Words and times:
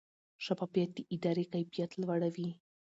شفافیت 0.45 0.89
د 0.95 0.99
ادارې 1.15 1.45
کیفیت 1.53 1.91
لوړوي. 2.01 2.49